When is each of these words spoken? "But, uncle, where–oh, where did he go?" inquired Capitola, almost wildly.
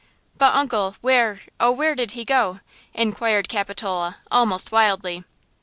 "But, 0.35 0.55
uncle, 0.55 0.95
where–oh, 1.01 1.69
where 1.73 1.93
did 1.93 2.13
he 2.13 2.25
go?" 2.25 2.61
inquired 2.95 3.47
Capitola, 3.47 4.17
almost 4.31 4.71
wildly. 4.71 5.25